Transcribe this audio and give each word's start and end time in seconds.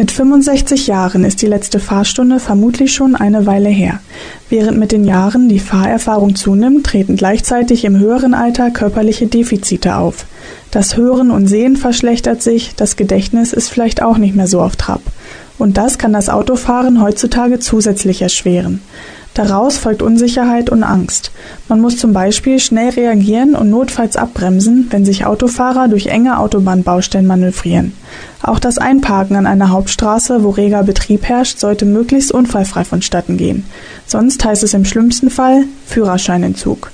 Mit 0.00 0.12
65 0.12 0.86
Jahren 0.86 1.24
ist 1.24 1.42
die 1.42 1.46
letzte 1.46 1.78
Fahrstunde 1.78 2.40
vermutlich 2.40 2.94
schon 2.94 3.14
eine 3.14 3.44
Weile 3.44 3.68
her. 3.68 4.00
Während 4.48 4.78
mit 4.78 4.92
den 4.92 5.04
Jahren 5.04 5.50
die 5.50 5.58
Fahrerfahrung 5.58 6.34
zunimmt, 6.36 6.86
treten 6.86 7.16
gleichzeitig 7.16 7.84
im 7.84 7.98
höheren 7.98 8.32
Alter 8.32 8.70
körperliche 8.70 9.26
Defizite 9.26 9.96
auf. 9.96 10.24
Das 10.70 10.96
Hören 10.96 11.30
und 11.30 11.48
Sehen 11.48 11.76
verschlechtert 11.76 12.40
sich, 12.42 12.74
das 12.76 12.96
Gedächtnis 12.96 13.52
ist 13.52 13.68
vielleicht 13.68 14.00
auch 14.00 14.16
nicht 14.16 14.34
mehr 14.34 14.46
so 14.46 14.62
auf 14.62 14.76
Trab. 14.76 15.02
Und 15.58 15.76
das 15.76 15.98
kann 15.98 16.14
das 16.14 16.30
Autofahren 16.30 17.02
heutzutage 17.02 17.58
zusätzlich 17.58 18.22
erschweren. 18.22 18.80
Daraus 19.34 19.76
folgt 19.78 20.02
Unsicherheit 20.02 20.70
und 20.70 20.82
Angst. 20.82 21.30
Man 21.68 21.80
muss 21.80 21.98
zum 21.98 22.12
Beispiel 22.12 22.58
schnell 22.58 22.90
reagieren 22.90 23.54
und 23.54 23.70
notfalls 23.70 24.16
abbremsen, 24.16 24.88
wenn 24.90 25.04
sich 25.04 25.24
Autofahrer 25.24 25.86
durch 25.86 26.06
enge 26.06 26.38
Autobahnbaustellen 26.38 27.26
manövrieren. 27.26 27.92
Auch 28.42 28.58
das 28.58 28.78
Einparken 28.78 29.36
an 29.36 29.46
einer 29.46 29.70
Hauptstraße, 29.70 30.42
wo 30.42 30.50
reger 30.50 30.82
Betrieb 30.82 31.28
herrscht, 31.28 31.60
sollte 31.60 31.84
möglichst 31.84 32.32
unfallfrei 32.32 32.84
vonstatten 32.84 33.36
gehen. 33.36 33.64
Sonst 34.06 34.44
heißt 34.44 34.64
es 34.64 34.74
im 34.74 34.84
schlimmsten 34.84 35.30
Fall 35.30 35.64
Führerscheinentzug. 35.86 36.90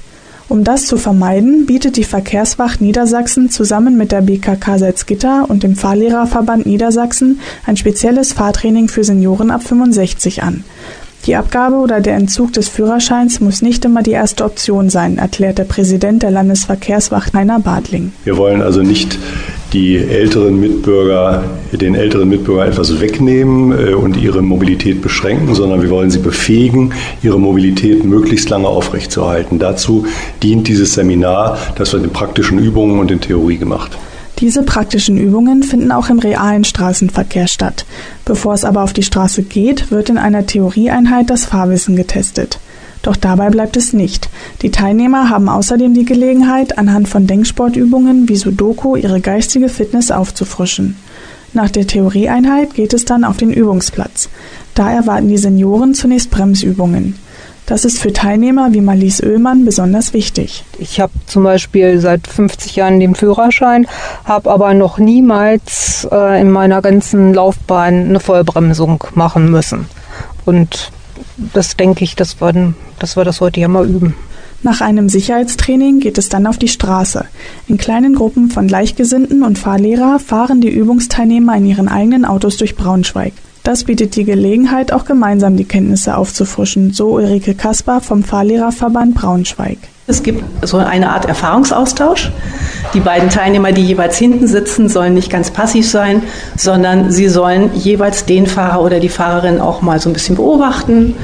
Um 0.48 0.62
das 0.62 0.86
zu 0.86 0.96
vermeiden, 0.96 1.66
bietet 1.66 1.96
die 1.96 2.04
Verkehrswacht 2.04 2.80
Niedersachsen 2.80 3.50
zusammen 3.50 3.96
mit 3.96 4.12
der 4.12 4.20
BKK 4.20 4.78
Salzgitter 4.78 5.46
und 5.48 5.64
dem 5.64 5.74
Fahrlehrerverband 5.74 6.66
Niedersachsen 6.66 7.40
ein 7.64 7.76
spezielles 7.76 8.32
Fahrtraining 8.32 8.88
für 8.88 9.02
Senioren 9.02 9.50
ab 9.50 9.64
65 9.64 10.44
an. 10.44 10.62
Die 11.26 11.34
Abgabe 11.34 11.76
oder 11.76 12.00
der 12.00 12.14
Entzug 12.14 12.52
des 12.52 12.68
Führerscheins 12.68 13.40
muss 13.40 13.60
nicht 13.60 13.84
immer 13.84 14.04
die 14.04 14.12
erste 14.12 14.44
Option 14.44 14.90
sein, 14.90 15.18
erklärt 15.18 15.58
der 15.58 15.64
Präsident 15.64 16.22
der 16.22 16.30
Landesverkehrswacht 16.30 17.34
Heiner 17.34 17.58
Bartling. 17.58 18.12
Wir 18.22 18.36
wollen 18.36 18.62
also 18.62 18.80
nicht 18.80 19.18
die 19.72 19.96
älteren 19.96 20.60
Mitbürger, 20.60 21.42
den 21.72 21.96
älteren 21.96 22.28
Mitbürgern 22.28 22.68
etwas 22.68 23.00
wegnehmen 23.00 23.72
äh, 23.72 23.94
und 23.94 24.16
ihre 24.16 24.40
Mobilität 24.40 25.02
beschränken, 25.02 25.52
sondern 25.56 25.82
wir 25.82 25.90
wollen 25.90 26.12
sie 26.12 26.20
befähigen, 26.20 26.92
ihre 27.24 27.40
Mobilität 27.40 28.04
möglichst 28.04 28.48
lange 28.48 28.68
aufrechtzuerhalten. 28.68 29.58
Dazu 29.58 30.06
dient 30.44 30.68
dieses 30.68 30.94
Seminar, 30.94 31.58
das 31.74 31.92
wird 31.92 32.04
in 32.04 32.10
praktischen 32.10 32.60
Übungen 32.60 33.00
und 33.00 33.10
in 33.10 33.20
Theorie 33.20 33.56
gemacht. 33.56 33.98
Diese 34.38 34.62
praktischen 34.62 35.16
Übungen 35.16 35.62
finden 35.62 35.90
auch 35.90 36.10
im 36.10 36.18
realen 36.18 36.64
Straßenverkehr 36.64 37.48
statt. 37.48 37.86
Bevor 38.26 38.52
es 38.52 38.64
aber 38.64 38.82
auf 38.82 38.92
die 38.92 39.02
Straße 39.02 39.42
geht, 39.42 39.90
wird 39.90 40.10
in 40.10 40.18
einer 40.18 40.44
Theorieeinheit 40.44 41.30
das 41.30 41.46
Fahrwissen 41.46 41.96
getestet. 41.96 42.58
Doch 43.00 43.16
dabei 43.16 43.50
bleibt 43.50 43.76
es 43.76 43.92
nicht. 43.92 44.28
Die 44.62 44.70
Teilnehmer 44.70 45.30
haben 45.30 45.48
außerdem 45.48 45.94
die 45.94 46.04
Gelegenheit, 46.04 46.76
anhand 46.76 47.08
von 47.08 47.26
Denksportübungen 47.26 48.28
wie 48.28 48.36
Sudoku 48.36 48.96
ihre 48.96 49.20
geistige 49.20 49.68
Fitness 49.68 50.10
aufzufrischen. 50.10 50.96
Nach 51.54 51.70
der 51.70 51.86
Theorieeinheit 51.86 52.74
geht 52.74 52.92
es 52.92 53.06
dann 53.06 53.24
auf 53.24 53.38
den 53.38 53.52
Übungsplatz. 53.52 54.28
Da 54.74 54.90
erwarten 54.90 55.28
die 55.28 55.38
Senioren 55.38 55.94
zunächst 55.94 56.30
Bremsübungen. 56.30 57.14
Das 57.66 57.84
ist 57.84 57.98
für 57.98 58.12
Teilnehmer 58.12 58.72
wie 58.72 58.80
Marlies 58.80 59.20
Oehlmann 59.20 59.64
besonders 59.64 60.12
wichtig. 60.12 60.64
Ich 60.78 61.00
habe 61.00 61.12
zum 61.26 61.42
Beispiel 61.42 62.00
seit 62.00 62.28
50 62.28 62.76
Jahren 62.76 63.00
den 63.00 63.16
Führerschein, 63.16 63.88
habe 64.24 64.52
aber 64.52 64.72
noch 64.72 64.98
niemals 64.98 66.06
äh, 66.12 66.40
in 66.40 66.52
meiner 66.52 66.80
ganzen 66.80 67.34
Laufbahn 67.34 68.08
eine 68.08 68.20
Vollbremsung 68.20 69.02
machen 69.14 69.50
müssen. 69.50 69.86
Und 70.44 70.92
das 71.52 71.76
denke 71.76 72.04
ich, 72.04 72.14
dass 72.14 72.40
wir, 72.40 72.72
dass 73.00 73.16
wir 73.16 73.24
das 73.24 73.40
heute 73.40 73.58
ja 73.58 73.66
mal 73.66 73.84
üben. 73.84 74.14
Nach 74.62 74.80
einem 74.80 75.08
Sicherheitstraining 75.08 75.98
geht 75.98 76.18
es 76.18 76.28
dann 76.28 76.46
auf 76.46 76.58
die 76.58 76.68
Straße. 76.68 77.24
In 77.66 77.78
kleinen 77.78 78.14
Gruppen 78.14 78.48
von 78.50 78.68
Gleichgesinnten 78.68 79.42
und 79.42 79.58
Fahrlehrer 79.58 80.20
fahren 80.20 80.60
die 80.60 80.70
Übungsteilnehmer 80.70 81.56
in 81.56 81.66
ihren 81.66 81.88
eigenen 81.88 82.24
Autos 82.24 82.56
durch 82.58 82.76
Braunschweig. 82.76 83.32
Das 83.66 83.82
bietet 83.82 84.14
die 84.14 84.22
Gelegenheit, 84.22 84.92
auch 84.92 85.04
gemeinsam 85.06 85.56
die 85.56 85.64
Kenntnisse 85.64 86.16
aufzufrischen, 86.16 86.92
so 86.92 87.16
Ulrike 87.16 87.56
Kaspar 87.56 88.00
vom 88.00 88.22
Fahrlehrerverband 88.22 89.16
Braunschweig. 89.16 89.78
Es 90.06 90.22
gibt 90.22 90.44
so 90.64 90.76
eine 90.76 91.10
Art 91.10 91.24
Erfahrungsaustausch. 91.24 92.30
Die 92.94 93.00
beiden 93.00 93.28
Teilnehmer, 93.28 93.72
die 93.72 93.82
jeweils 93.82 94.18
hinten 94.18 94.46
sitzen, 94.46 94.88
sollen 94.88 95.14
nicht 95.14 95.30
ganz 95.30 95.50
passiv 95.50 95.90
sein, 95.90 96.22
sondern 96.56 97.10
sie 97.10 97.28
sollen 97.28 97.70
jeweils 97.74 98.24
den 98.24 98.46
Fahrer 98.46 98.80
oder 98.82 99.00
die 99.00 99.08
Fahrerin 99.08 99.60
auch 99.60 99.82
mal 99.82 99.98
so 99.98 100.10
ein 100.10 100.12
bisschen 100.12 100.36
beobachten, 100.36 101.16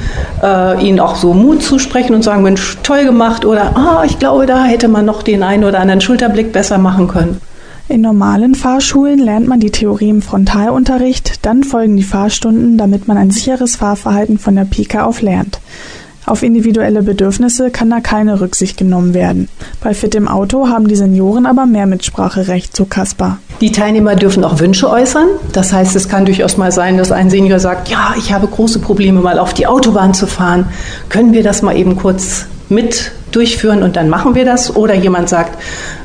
äh, 0.43 0.85
ihnen 0.85 0.99
auch 0.99 1.15
so 1.15 1.33
Mut 1.33 1.63
zusprechen 1.63 2.13
und 2.13 2.23
sagen, 2.23 2.43
Mensch, 2.43 2.77
toll 2.83 3.05
gemacht 3.05 3.45
oder 3.45 3.73
ah, 3.77 4.03
ich 4.05 4.19
glaube, 4.19 4.47
da 4.47 4.65
hätte 4.65 4.89
man 4.89 5.05
noch 5.05 5.23
den 5.23 5.43
einen 5.43 5.63
oder 5.63 5.79
anderen 5.79 6.01
Schulterblick 6.01 6.51
besser 6.51 6.77
machen 6.77 7.07
können. 7.07 7.39
In 7.89 7.99
normalen 7.99 8.55
Fahrschulen 8.55 9.19
lernt 9.19 9.47
man 9.47 9.59
die 9.59 9.71
Theorie 9.71 10.09
im 10.09 10.21
Frontalunterricht, 10.21 11.45
dann 11.45 11.65
folgen 11.65 11.97
die 11.97 12.03
Fahrstunden, 12.03 12.77
damit 12.77 13.09
man 13.09 13.17
ein 13.17 13.29
sicheres 13.29 13.75
Fahrverhalten 13.75 14.39
von 14.39 14.55
der 14.55 14.63
Pike 14.63 15.03
auf 15.03 15.21
lernt. 15.21 15.59
Auf 16.25 16.41
individuelle 16.41 17.03
Bedürfnisse 17.03 17.69
kann 17.69 17.89
da 17.89 17.99
keine 17.99 18.39
Rücksicht 18.39 18.77
genommen 18.77 19.13
werden. 19.13 19.49
Bei 19.81 19.93
Fit 19.93 20.15
im 20.15 20.29
Auto 20.29 20.69
haben 20.69 20.87
die 20.87 20.95
Senioren 20.95 21.45
aber 21.45 21.65
mehr 21.65 21.85
Mitspracherecht, 21.85 22.73
so 22.73 22.85
Kaspar. 22.85 23.39
Die 23.59 23.73
Teilnehmer 23.73 24.15
dürfen 24.15 24.45
auch 24.45 24.59
Wünsche 24.59 24.89
äußern. 24.89 25.27
Das 25.51 25.73
heißt, 25.73 25.93
es 25.97 26.07
kann 26.07 26.23
durchaus 26.23 26.55
mal 26.55 26.71
sein, 26.71 26.97
dass 26.97 27.11
ein 27.11 27.29
Senior 27.29 27.59
sagt, 27.59 27.89
ja, 27.89 28.13
ich 28.17 28.31
habe 28.31 28.47
große 28.47 28.79
Probleme, 28.79 29.19
mal 29.19 29.37
auf 29.37 29.53
die 29.53 29.67
Autobahn 29.67 30.13
zu 30.13 30.25
fahren. 30.25 30.69
Können 31.09 31.33
wir 31.33 31.43
das 31.43 31.61
mal 31.61 31.75
eben 31.75 31.97
kurz 31.97 32.45
mit 32.69 33.11
durchführen 33.31 33.83
und 33.83 33.95
dann 33.95 34.09
machen 34.09 34.35
wir 34.35 34.45
das. 34.45 34.75
Oder 34.75 34.93
jemand 34.93 35.29
sagt, 35.29 35.57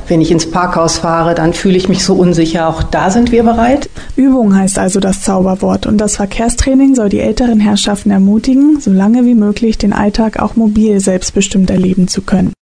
wenn 0.07 0.21
ich 0.21 0.31
ins 0.31 0.49
Parkhaus 0.49 0.97
fahre, 0.97 1.35
dann 1.35 1.53
fühle 1.53 1.77
ich 1.77 1.87
mich 1.87 2.03
so 2.03 2.15
unsicher. 2.15 2.67
Auch 2.67 2.83
da 2.83 3.11
sind 3.11 3.31
wir 3.31 3.43
bereit. 3.43 3.89
Übung 4.15 4.55
heißt 4.55 4.79
also 4.79 4.99
das 4.99 5.21
Zauberwort 5.21 5.85
und 5.85 5.97
das 5.99 6.15
Verkehrstraining 6.15 6.95
soll 6.95 7.09
die 7.09 7.19
älteren 7.19 7.59
Herrschaften 7.59 8.11
ermutigen, 8.11 8.79
so 8.79 8.91
lange 8.91 9.25
wie 9.25 9.35
möglich 9.35 9.77
den 9.77 9.93
Alltag 9.93 10.39
auch 10.39 10.55
mobil 10.55 10.99
selbstbestimmt 10.99 11.69
erleben 11.69 12.07
zu 12.07 12.21
können. 12.21 12.53